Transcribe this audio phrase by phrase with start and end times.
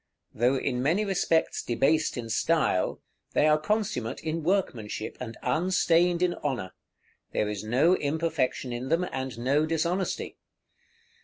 [0.33, 3.03] Though in many respects debased in style,
[3.33, 6.73] they are consummate in workmanship, and unstained in honor;
[7.33, 10.37] there is no imperfection in them, and no dishonesty.